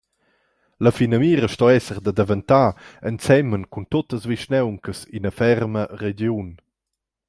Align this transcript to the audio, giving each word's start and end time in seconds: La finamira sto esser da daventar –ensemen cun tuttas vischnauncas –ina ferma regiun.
La 0.85 0.89
finamira 0.99 1.47
sto 1.53 1.65
esser 1.77 1.99
da 2.05 2.11
daventar 2.19 2.69
–ensemen 2.75 3.63
cun 3.71 3.85
tuttas 3.91 4.23
vischnauncas 4.29 4.99
–ina 5.03 5.31
ferma 5.39 5.83
regiun. 6.03 6.49